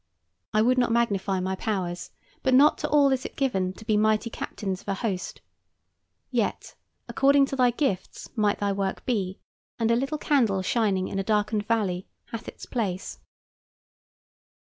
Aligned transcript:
I 0.51 0.63
would 0.63 0.79
not 0.79 0.91
magnify 0.91 1.39
my 1.41 1.53
powers, 1.55 2.09
but 2.41 2.55
not 2.55 2.79
to 2.79 2.89
all 2.89 3.11
is 3.11 3.23
it 3.23 3.35
given 3.35 3.71
to 3.73 3.85
be 3.85 3.97
mighty 3.97 4.31
captains 4.31 4.81
of 4.81 4.87
a 4.87 4.93
host. 4.95 5.41
Yet, 6.31 6.73
according 7.07 7.45
to 7.45 7.55
thy 7.55 7.69
gifts 7.69 8.27
might 8.35 8.57
thy 8.57 8.71
work 8.71 9.05
be, 9.05 9.37
and 9.77 9.91
a 9.91 9.95
little 9.95 10.17
candle 10.17 10.63
shining 10.63 11.07
in 11.07 11.19
a 11.19 11.23
darkened 11.23 11.67
valley 11.67 12.07
hath 12.31 12.47
its 12.47 12.65
place. 12.65 13.19